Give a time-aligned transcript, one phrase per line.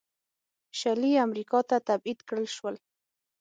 [0.79, 2.75] شلي امریکا ته تبعید کړل شول.